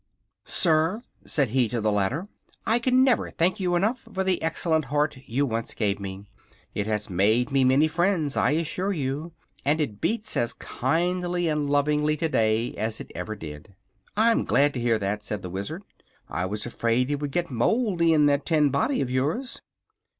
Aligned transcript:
"Sir," 0.45 1.03
said 1.25 1.49
he 1.49 1.67
to 1.69 1.79
the 1.79 1.91
latter, 1.91 2.27
"I 2.65 2.81
never 2.89 3.25
can 3.27 3.35
thank 3.37 3.59
you 3.59 3.75
enough 3.75 4.07
for 4.11 4.23
the 4.23 4.41
excellent 4.41 4.85
heart 4.85 5.15
you 5.27 5.45
once 5.45 5.75
gave 5.75 5.99
me. 5.99 6.25
It 6.73 6.87
has 6.87 7.07
made 7.07 7.51
me 7.51 7.63
many 7.63 7.87
friends, 7.87 8.35
I 8.35 8.49
assure 8.53 8.93
you, 8.93 9.33
and 9.63 9.79
it 9.79 10.01
beats 10.01 10.35
as 10.35 10.53
kindly 10.53 11.47
and 11.47 11.69
lovingly 11.69 12.17
today 12.17 12.73
as 12.77 12.99
it 12.99 13.11
ever 13.13 13.35
did." 13.35 13.75
"I'm 14.17 14.43
glad 14.43 14.73
to 14.73 14.79
hear 14.81 14.97
that," 14.97 15.23
said 15.23 15.43
the 15.43 15.51
Wizard. 15.51 15.83
"I 16.27 16.47
was 16.47 16.65
afraid 16.65 17.11
it 17.11 17.19
would 17.21 17.31
get 17.31 17.51
moldy 17.51 18.11
in 18.11 18.25
that 18.25 18.43
tin 18.47 18.71
body 18.71 19.01
of 19.01 19.11
yours." 19.11 19.61